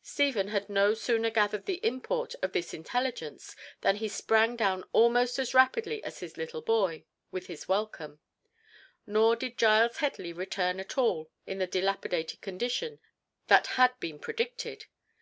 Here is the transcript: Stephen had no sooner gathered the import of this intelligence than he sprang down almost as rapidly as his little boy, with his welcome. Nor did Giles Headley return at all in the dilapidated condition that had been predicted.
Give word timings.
Stephen 0.00 0.48
had 0.48 0.70
no 0.70 0.94
sooner 0.94 1.28
gathered 1.28 1.66
the 1.66 1.84
import 1.84 2.34
of 2.40 2.52
this 2.54 2.72
intelligence 2.72 3.54
than 3.82 3.96
he 3.96 4.08
sprang 4.08 4.56
down 4.56 4.82
almost 4.94 5.38
as 5.38 5.52
rapidly 5.52 6.02
as 6.02 6.20
his 6.20 6.38
little 6.38 6.62
boy, 6.62 7.04
with 7.30 7.46
his 7.48 7.68
welcome. 7.68 8.18
Nor 9.06 9.36
did 9.36 9.58
Giles 9.58 9.98
Headley 9.98 10.32
return 10.32 10.80
at 10.80 10.96
all 10.96 11.30
in 11.46 11.58
the 11.58 11.66
dilapidated 11.66 12.40
condition 12.40 13.00
that 13.48 13.66
had 13.76 14.00
been 14.00 14.18
predicted. 14.18 14.86